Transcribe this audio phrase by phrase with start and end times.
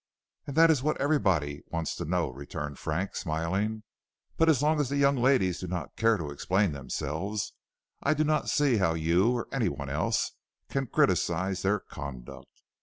[0.47, 3.83] "And that is what everybody wants to know," returned Frank, smiling;
[4.35, 7.53] "but as long as the young ladies do not care to explain themselves
[8.01, 10.31] I do not see how you or any one else
[10.69, 12.63] can criticise their conduct.